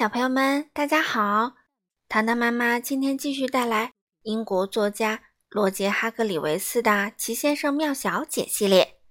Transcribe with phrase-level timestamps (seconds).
[0.00, 1.56] 小朋友们，大家好！
[2.08, 3.92] 糖糖妈妈今天继续带来
[4.22, 9.02] 英国作家罗杰·哈格里维斯的《奇先生妙小姐》系列。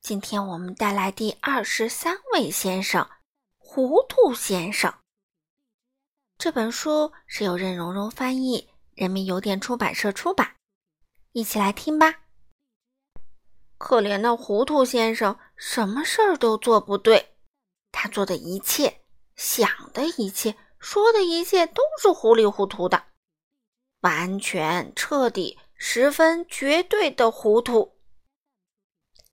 [0.00, 3.06] 今天我们带来第二十三位先生——
[3.60, 4.90] 糊涂先生。
[6.38, 10.54] 这本书是由任溶溶翻译，人民邮电出版社出版。
[11.32, 12.20] 一起来听吧。
[13.76, 17.34] 可怜的糊涂先生，什么事儿都做不对，
[17.92, 18.99] 他做的一切。
[19.40, 23.04] 想的一切，说的一切都是糊里糊涂的，
[24.00, 27.96] 完全、彻底、十分、绝对的糊涂。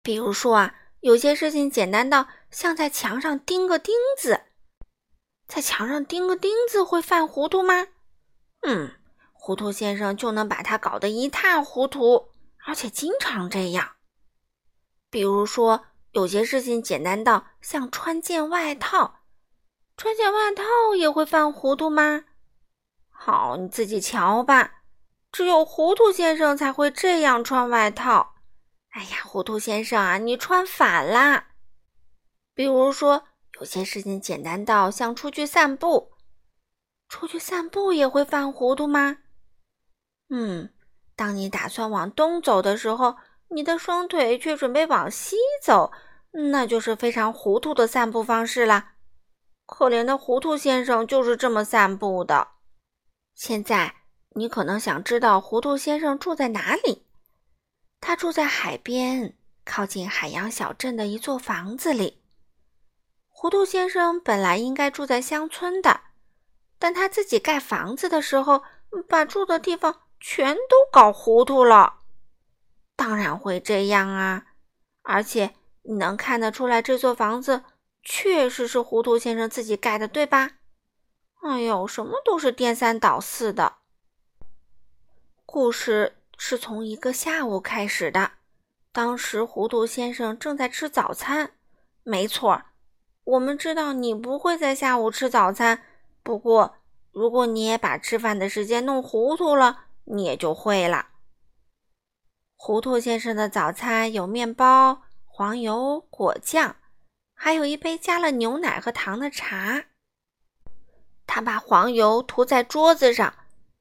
[0.00, 4.42] 比如说啊，有些事情简单到像在墙上钉个钉子，
[5.48, 7.88] 在墙上钉个钉子会犯糊涂吗？
[8.60, 8.92] 嗯，
[9.32, 12.28] 糊涂先生就能把它搞得一塌糊涂，
[12.64, 13.96] 而且经常这样。
[15.10, 19.16] 比如说，有些事情简单到像穿件外套。
[19.98, 20.62] 穿件外套
[20.96, 22.22] 也会犯糊涂吗？
[23.10, 24.84] 好，你自己瞧吧。
[25.32, 28.36] 只有糊涂先生才会这样穿外套。
[28.90, 31.48] 哎呀，糊涂先生啊，你穿反啦！
[32.54, 33.24] 比如说，
[33.58, 36.12] 有些事情简单到像出去散步，
[37.08, 39.18] 出去散步也会犯糊涂吗？
[40.30, 40.72] 嗯，
[41.16, 43.16] 当你打算往东走的时候，
[43.48, 45.90] 你的双腿却准备往西走，
[46.52, 48.92] 那就是非常糊涂的散步方式了。
[49.68, 52.48] 可怜的糊涂先生就是这么散步的。
[53.34, 53.96] 现在
[54.30, 57.06] 你可能想知道糊涂先生住在哪里？
[58.00, 62.22] 他住在海边，靠近海洋小镇的一座房子里。
[63.28, 66.00] 糊涂先生本来应该住在乡村的，
[66.78, 68.62] 但他自己盖房子的时候，
[69.06, 72.00] 把住的地方全都搞糊涂了。
[72.96, 74.46] 当然会这样啊！
[75.02, 77.64] 而且你能看得出来，这座房子。
[78.10, 80.52] 确实是糊涂先生自己盖的，对吧？
[81.42, 83.74] 哎呦，什么都是颠三倒四的。
[85.44, 88.32] 故事是从一个下午开始的，
[88.92, 91.52] 当时糊涂先生正在吃早餐。
[92.02, 92.62] 没错，
[93.24, 95.82] 我们知道你不会在下午吃早餐，
[96.22, 96.76] 不过
[97.12, 101.08] 如果你也把吃饭的时间弄糊涂了，你也就会了。
[102.56, 106.76] 糊涂先生的早餐有面包、黄油、果酱。
[107.40, 109.84] 还有一杯加了牛奶和糖的茶。
[111.24, 113.32] 他把黄油涂在桌子上，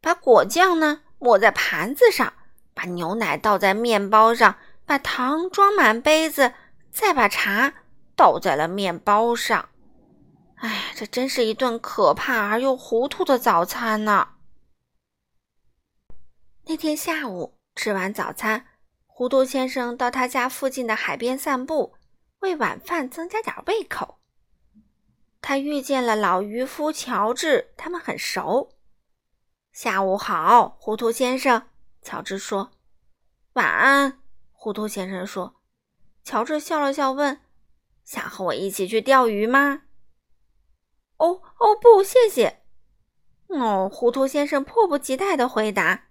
[0.00, 2.32] 把果酱呢抹在盘子上，
[2.74, 6.52] 把牛奶倒在面包上，把糖装满杯子，
[6.90, 7.74] 再把茶
[8.16, 9.68] 倒在了面包上。
[10.56, 14.30] 哎，这真是一顿可怕而又糊涂的早餐呢。
[16.66, 18.66] 那天下午吃完早餐，
[19.06, 21.94] 糊涂先生到他家附近的海边散步。
[22.44, 24.18] 为晚饭增加点胃口，
[25.40, 28.76] 他遇见了老渔夫乔治，他们很熟。
[29.72, 31.68] 下午好，糊涂先生，
[32.02, 32.72] 乔治说。
[33.54, 34.20] 晚安，
[34.52, 35.54] 糊涂先生说。
[36.22, 37.40] 乔治笑了笑，问
[38.04, 39.84] ：“想和我一起去钓鱼吗
[41.16, 42.60] ？”“哦哦，不，谢谢。”
[43.48, 46.08] 哦，糊涂先生迫不及待的回答：“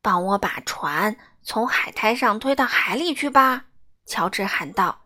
[0.00, 3.66] 帮我把船从海滩上推到海里去吧。”
[4.06, 5.05] 乔治喊道。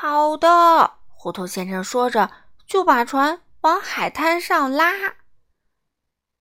[0.00, 2.30] 好的，糊涂先生说着，
[2.68, 4.92] 就把船往海滩上拉。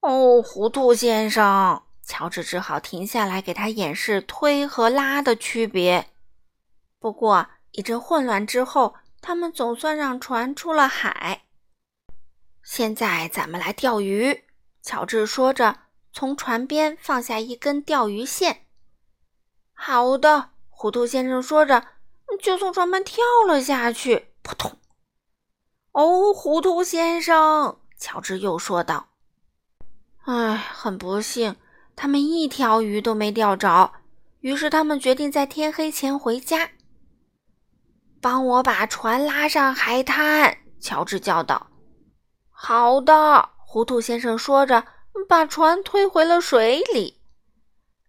[0.02, 6.12] 哦，糊涂先生，乔治只好停下来给他演示推和拉的区别。
[7.00, 11.46] 不过一阵混乱之后，他们总算让船出了海。
[12.62, 14.44] 现在咱们来钓鱼，
[14.84, 15.80] 乔治说着，
[16.14, 18.68] 从船边放下一根钓鱼线。
[19.74, 21.88] 好的，糊涂先生说着。
[22.42, 24.78] 就从船边跳了下去，扑通！
[25.94, 29.08] 哦，糊涂先生，乔治又说道
[30.26, 31.56] ：“唉，很不幸，
[31.96, 33.94] 他们一条鱼都没钓着。
[34.42, 36.70] 于是他们决定在天黑前回家。
[38.22, 41.68] 帮我把船拉上海滩。”乔治叫道。
[42.52, 44.86] “好的。”糊涂先生说着，
[45.28, 47.20] 把船推回了水里。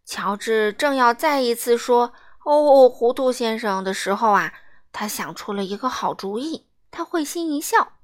[0.04, 2.12] 乔治正要再一次说。
[2.56, 4.54] 哦，糊涂先生的时候啊，
[4.90, 6.66] 他想出了一个好主意。
[6.90, 7.98] 他会心一笑，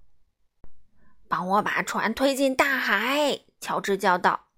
[1.27, 3.41] 帮我把船推进大海。
[3.59, 4.49] 乔治叫道：“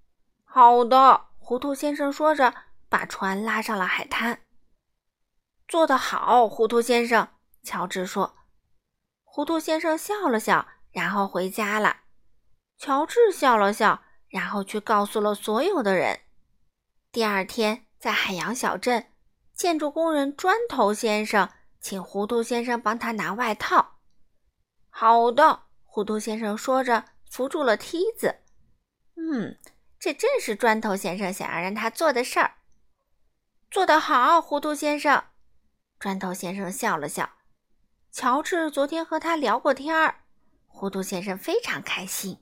[0.44, 2.52] 好的。”糊涂先生说着，
[2.88, 4.40] 把船拉上了海滩。
[5.68, 7.28] 做得好，糊涂先生。
[7.62, 8.34] 乔治说。
[9.22, 11.98] 糊涂先生笑了笑，然后回家了。
[12.76, 16.22] 乔治笑了笑，然后去告诉了所有的人。
[17.12, 19.06] 第二天，在海洋小镇。
[19.56, 21.48] 建筑工人砖头先生
[21.80, 23.96] 请糊涂先生帮他拿外套。
[24.90, 28.36] 好的，糊涂先生说着，扶住了梯子。
[29.16, 29.56] 嗯，
[29.98, 32.56] 这正是砖头先生想要让他做的事儿。
[33.70, 35.24] 做得好，糊涂先生。
[35.98, 37.30] 砖头先生笑了笑。
[38.12, 40.24] 乔治昨天和他聊过天儿，
[40.66, 42.38] 糊涂先生非常开心。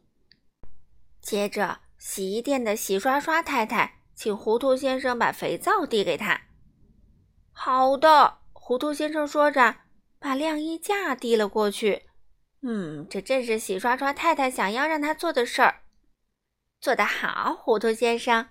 [1.21, 6.41] 接着，洗衣店的洗刷刷太太请糊涂先生把肥皂递给他。
[7.57, 9.77] 好的，糊涂先生说着，
[10.19, 12.03] 把晾衣架递了过去。
[12.61, 15.83] 嗯，这正是洗刷刷太太想要让他做的事儿。
[16.81, 18.49] 做得好，糊涂先生。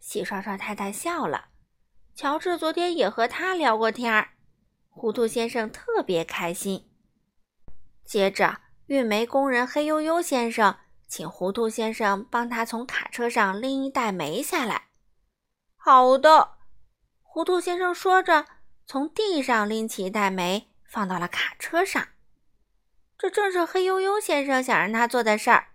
[0.00, 1.48] 洗刷刷太太笑了。
[2.14, 4.30] 乔治昨天也和他聊过天儿，
[4.90, 6.90] 糊涂先生特别开心。
[8.04, 14.88] 接着，运煤工人黑悠悠先生请糊涂先生帮他从卡车上拎一袋煤下来。
[15.76, 16.51] 好的，
[17.34, 18.44] 糊涂先生说着，
[18.86, 22.08] 从地上拎起一袋煤，放到了卡车上。
[23.16, 25.68] 这正是黑悠悠先生想让他做的事儿。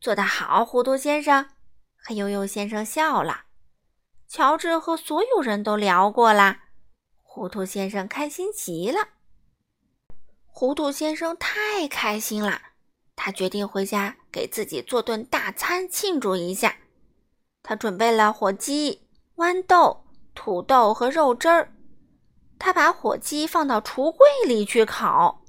[0.00, 1.50] 做得好，糊涂先生。
[1.98, 3.42] 黑悠悠先生笑了。
[4.26, 6.56] 乔治和所有人都聊过了，
[7.22, 9.06] 糊涂先生开心极了。
[10.46, 12.58] 糊涂先生太开心了，
[13.14, 16.74] 他决定回家给自己做顿大餐庆祝一下。
[17.62, 19.06] 他准备了火鸡、
[19.36, 20.06] 豌豆、
[20.38, 21.74] 土豆和肉汁儿。
[22.60, 25.42] 他把火鸡放到橱柜里去烤。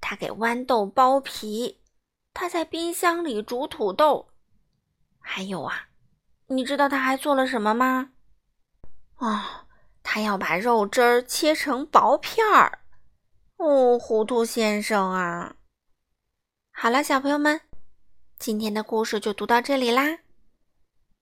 [0.00, 1.80] 他给豌豆剥皮，
[2.34, 4.30] 他在冰箱里煮土豆，
[5.20, 5.86] 还有啊，
[6.48, 8.10] 你知道他还做了什么吗？
[9.18, 9.40] 哦，
[10.02, 12.80] 他要把肉汁儿切成薄片儿。
[13.58, 15.54] 哦，糊涂先生啊！
[16.72, 17.60] 好了，小朋友们，
[18.36, 20.18] 今天的故事就读到这里啦。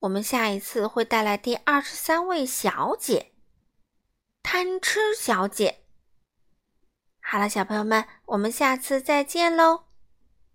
[0.01, 3.33] 我们下一次会带来第二十三位小姐——
[4.41, 5.83] 贪吃小姐。
[7.21, 9.90] 好了，小朋友们，我们下次再见喽。